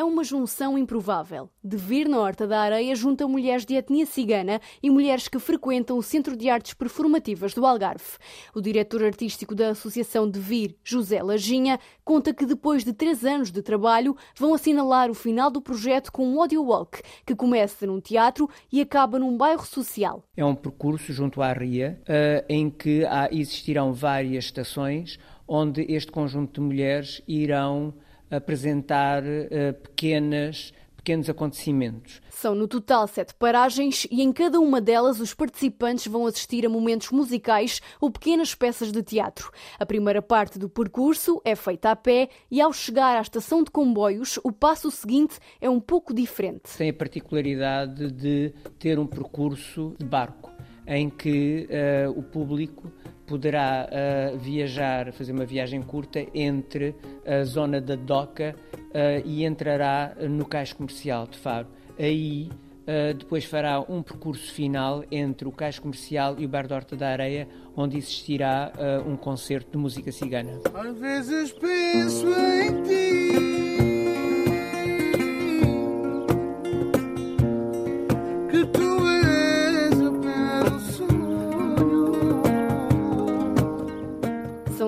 [0.00, 1.50] é uma junção improvável.
[1.62, 5.98] De vir na Horta da Areia junta mulheres de etnia cigana e mulheres que frequentam
[5.98, 8.16] o Centro de Artes Performativas do Algarve.
[8.54, 13.52] O diretor artístico da Associação de Vir, José Lajinha, conta que depois de três anos
[13.52, 18.00] de trabalho vão assinalar o final do projeto com um audio walk, que começa num
[18.00, 20.24] teatro e acaba num bairro social.
[20.34, 26.58] É um percurso junto à Ria, uh, em que existirão várias estações onde este conjunto
[26.58, 27.92] de mulheres irão
[28.30, 32.20] apresentar uh, pequenas pequenos acontecimentos.
[32.28, 36.68] São no total sete paragens e em cada uma delas os participantes vão assistir a
[36.68, 39.50] momentos musicais ou pequenas peças de teatro.
[39.78, 43.70] A primeira parte do percurso é feita a pé e ao chegar à estação de
[43.70, 46.76] comboios o passo seguinte é um pouco diferente.
[46.76, 50.50] Tem a particularidade de ter um percurso de barco
[50.86, 52.90] em que uh, o público
[53.30, 60.16] poderá uh, viajar, fazer uma viagem curta entre a zona da Doca uh, e entrará
[60.28, 61.68] no cais comercial de Faro.
[61.96, 66.74] Aí uh, depois fará um percurso final entre o cais comercial e o Bar da
[66.74, 68.72] Horta da Areia, onde existirá
[69.06, 70.58] um concerto de música cigana.
[70.74, 73.90] Às vezes penso em ti.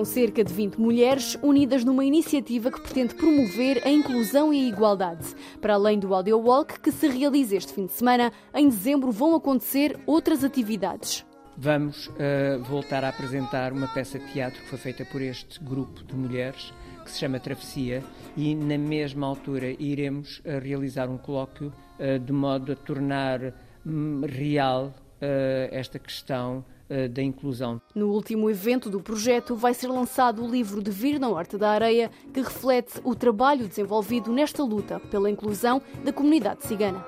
[0.03, 4.67] São cerca de 20 mulheres unidas numa iniciativa que pretende promover a inclusão e a
[4.67, 5.33] igualdade.
[5.61, 9.33] Para além do Audio Walk, que se realiza este fim de semana, em dezembro vão
[9.33, 11.25] acontecer outras atividades.
[11.57, 16.03] Vamos uh, voltar a apresentar uma peça de teatro que foi feita por este grupo
[16.03, 16.73] de mulheres,
[17.05, 18.03] que se chama Travessia,
[18.35, 23.39] e na mesma altura iremos uh, realizar um colóquio uh, de modo a tornar
[23.85, 24.93] um, real
[25.71, 26.65] esta questão
[27.11, 27.81] da inclusão.
[27.95, 31.71] No último evento do projeto vai ser lançado o livro De Vir na Horta da
[31.71, 37.03] Areia, que reflete o trabalho desenvolvido nesta luta pela inclusão da comunidade cigana.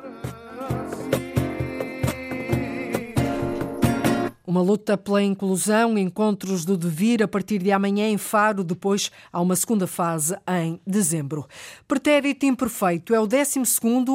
[4.48, 9.42] Uma luta pela inclusão, encontros do devir a partir de amanhã em Faro, depois há
[9.42, 11.48] uma segunda fase em dezembro.
[11.88, 13.60] Pretérito Imperfeito é o 12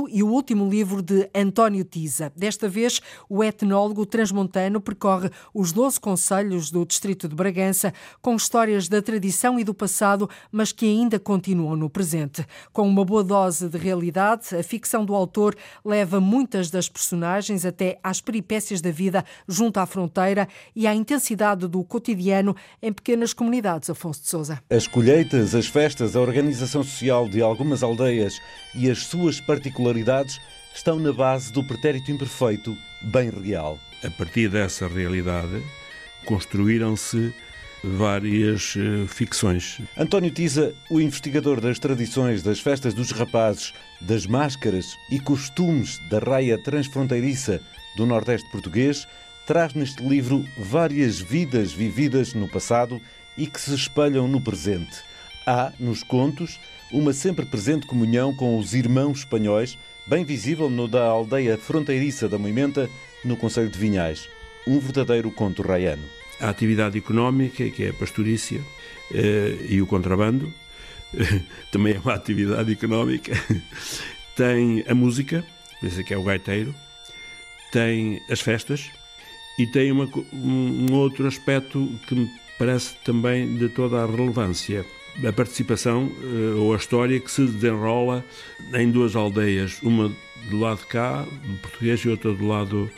[0.09, 2.33] e o último livro de António Tiza.
[2.37, 8.87] Desta vez, o etnólogo transmontano percorre os 12 conselhos do distrito de Bragança com histórias
[8.87, 12.47] da tradição e do passado, mas que ainda continuam no presente.
[12.73, 17.99] Com uma boa dose de realidade, a ficção do autor leva muitas das personagens até
[18.01, 20.20] às peripécias da vida junto à fronteira
[20.75, 24.63] e à intensidade do cotidiano em pequenas comunidades, Afonso de Sousa.
[24.69, 28.41] As colheitas, as festas, a organização social de algumas aldeias
[28.75, 30.41] e as suas particularidades
[30.75, 33.79] estão na base do pretérito imperfeito, bem real.
[34.05, 35.63] A partir dessa realidade,
[36.25, 37.35] construíram-se
[37.83, 39.81] várias uh, ficções.
[39.97, 46.19] António Tiza, o investigador das tradições das festas dos rapazes, das máscaras e costumes da
[46.19, 47.61] raia transfronteiriça
[47.97, 49.07] do Nordeste português,
[49.51, 53.01] traz neste livro várias vidas vividas no passado
[53.37, 55.03] e que se espelham no presente.
[55.45, 56.61] Há, nos contos,
[56.93, 59.77] uma sempre presente comunhão com os irmãos espanhóis,
[60.07, 62.89] bem visível no da aldeia fronteiriça da Moimenta,
[63.25, 64.29] no Conselho de Vinhais.
[64.69, 66.05] Um verdadeiro conto raiano.
[66.39, 68.61] A atividade económica, que é a pastorícia,
[69.13, 70.55] eh, e o contrabando,
[71.73, 73.33] também é uma atividade económica.
[74.37, 75.45] Tem a música,
[75.83, 76.73] esse que é o gaiteiro,
[77.73, 78.91] tem as festas,
[79.61, 84.87] e tem uma, um outro aspecto que me parece também de toda a relevância.
[85.23, 88.25] A participação eh, ou a história que se desenrola
[88.73, 90.11] em duas aldeias, uma
[90.49, 92.91] do lado de cá, do português, e outra do lado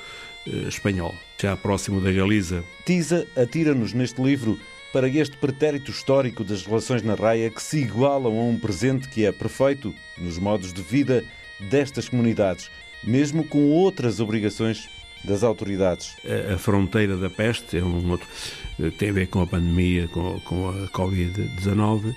[0.46, 2.62] eh, espanhol, já próximo da Galiza.
[2.86, 4.56] Tisa atira-nos neste livro
[4.92, 9.24] para este pretérito histórico das relações na raia que se igualam a um presente que
[9.24, 11.24] é perfeito nos modos de vida
[11.58, 12.70] destas comunidades,
[13.02, 14.88] mesmo com outras obrigações
[15.24, 16.16] das autoridades?
[16.24, 18.26] A, a fronteira da peste é um outro,
[18.80, 22.14] eh, tem a ver com a pandemia, com, com a Covid-19,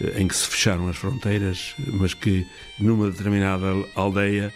[0.00, 2.46] eh, em que se fecharam as fronteiras, mas que
[2.78, 4.52] numa determinada aldeia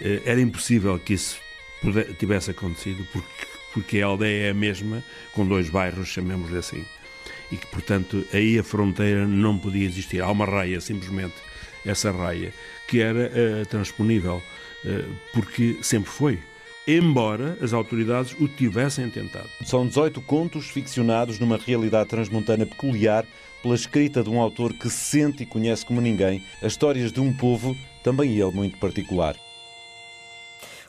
[0.00, 1.38] eh, era impossível que isso
[2.18, 6.84] tivesse acontecido, porque, porque a aldeia é a mesma, com dois bairros, chamemos-lhe assim.
[7.52, 10.20] E que, portanto, aí a fronteira não podia existir.
[10.20, 11.34] Há uma raia, simplesmente,
[11.84, 12.52] essa raia,
[12.88, 14.42] que era uh, transponível,
[14.84, 16.40] uh, porque sempre foi
[16.86, 19.48] embora as autoridades o tivessem tentado.
[19.64, 23.26] São 18 contos ficcionados numa realidade transmontana peculiar
[23.62, 27.32] pela escrita de um autor que sente e conhece como ninguém as histórias de um
[27.32, 29.36] povo, também ele muito particular.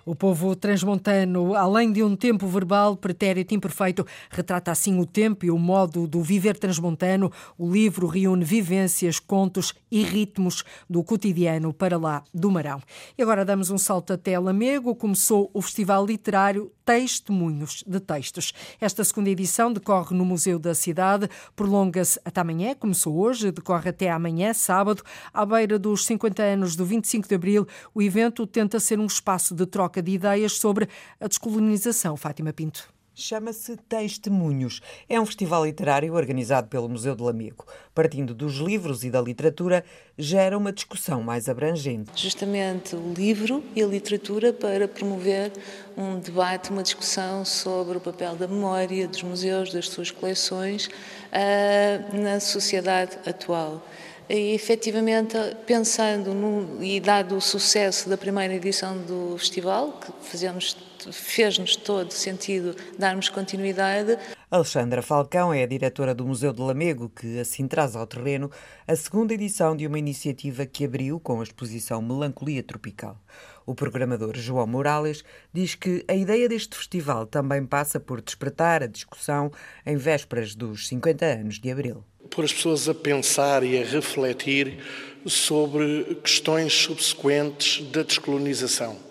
[0.08, 5.52] O povo transmontano, além de um tempo verbal pretérito imperfeito, retrata assim o tempo e
[5.52, 7.30] o modo do viver transmontano.
[7.58, 12.82] O livro reúne vivências, contos e ritmos do cotidiano para lá do Marão.
[13.18, 14.96] E agora damos um salto até Lamego.
[14.96, 18.54] Começou o Festival Literário Testemunhos de Textos.
[18.80, 24.10] Esta segunda edição decorre no Museu da Cidade, prolonga-se até amanhã, começou hoje, decorre até
[24.10, 27.68] amanhã, sábado, à beira dos 50 anos do 25 de Abril.
[27.94, 30.88] O evento tenta ser um espaço de troca de ideias sobre
[31.20, 32.16] a descolonização.
[32.16, 32.97] Fátima Pinto.
[33.20, 34.80] Chama-se Testemunhos.
[35.10, 37.66] É um festival literário organizado pelo Museu do Amigo.
[37.96, 39.84] Partindo dos livros e da literatura,
[40.16, 42.12] gera uma discussão mais abrangente.
[42.16, 45.52] Justamente o livro e a literatura para promover
[45.98, 52.16] um debate, uma discussão sobre o papel da memória, dos museus, das suas coleções uh,
[52.16, 53.84] na sociedade atual.
[54.30, 60.78] E, efetivamente, pensando no, e dado o sucesso da primeira edição do festival, que fazemos,
[61.12, 64.18] fez-nos todo sentido darmos continuidade.
[64.50, 68.50] Alexandra Falcão é a diretora do Museu de Lamego, que assim traz ao terreno
[68.88, 73.18] a segunda edição de uma iniciativa que abriu com a exposição Melancolia Tropical.
[73.66, 78.88] O programador João Morales diz que a ideia deste festival também passa por despertar a
[78.88, 79.52] discussão
[79.86, 84.80] em vésperas dos 50 anos de Abril pôr as pessoas a pensar e a refletir
[85.26, 89.07] sobre questões subsequentes da descolonização.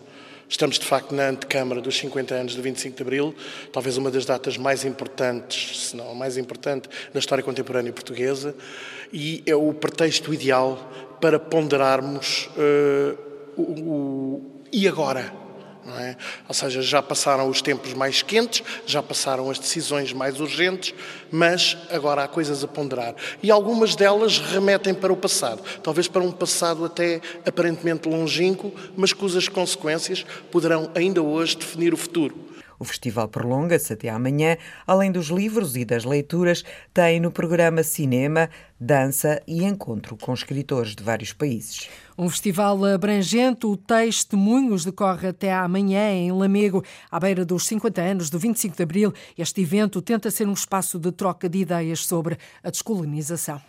[0.49, 3.34] Estamos, de facto, na antecâmara dos 50 anos do 25 de Abril,
[3.72, 8.55] talvez uma das datas mais importantes, se não a mais importante, na história contemporânea portuguesa,
[9.12, 10.90] e é o pretexto ideal
[11.20, 13.18] para ponderarmos uh,
[13.57, 14.42] o, o
[14.72, 15.45] e agora?
[15.99, 16.16] É?
[16.49, 20.93] Ou seja, já passaram os tempos mais quentes, já passaram as decisões mais urgentes,
[21.30, 23.14] mas agora há coisas a ponderar.
[23.43, 29.12] E algumas delas remetem para o passado, talvez para um passado até aparentemente longínquo, mas
[29.12, 32.45] cujas consequências poderão ainda hoje definir o futuro.
[32.79, 34.57] O festival prolonga-se até amanhã.
[34.87, 40.95] Além dos livros e das leituras, tem no programa cinema, dança e encontro com escritores
[40.95, 41.89] de vários países.
[42.18, 48.31] Um festival abrangente, o Testemunhos, decorre até amanhã em Lamego, à beira dos 50 anos
[48.31, 49.12] do 25 de Abril.
[49.37, 53.61] Este evento tenta ser um espaço de troca de ideias sobre a descolonização.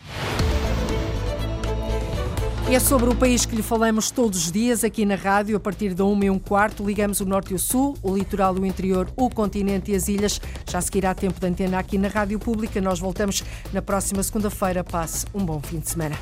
[2.69, 5.59] E é sobre o país que lhe falamos todos os dias aqui na rádio, a
[5.59, 6.85] partir da 1 e um quarto.
[6.85, 10.41] Ligamos o norte e o sul, o litoral, o interior, o continente e as ilhas.
[10.69, 12.81] Já seguirá tempo de antena aqui na Rádio Pública.
[12.81, 13.41] Nós voltamos
[13.71, 14.83] na próxima segunda-feira.
[14.83, 16.19] Passe um bom fim de semana.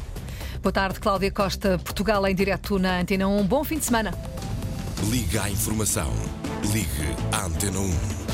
[0.62, 3.44] Boa tarde, Cláudia Costa, Portugal em direto na Antena 1.
[3.48, 4.14] Bom fim de semana.
[5.10, 6.14] Liga à informação.
[6.72, 8.25] Ligue à Antena 1.